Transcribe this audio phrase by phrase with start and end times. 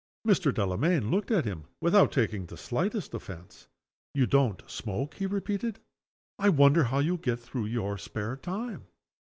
[0.27, 0.51] Mr.
[0.51, 3.67] Delamayn looked at him, without taking the slightest offense:
[4.15, 5.77] "You don't smoke!" he repeated.
[6.39, 8.87] "I wonder how you get through your spare time?"